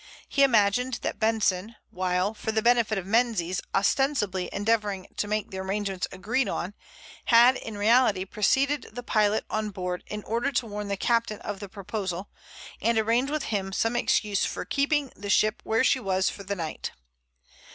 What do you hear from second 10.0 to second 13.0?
in order to warn the captain of the proposal, and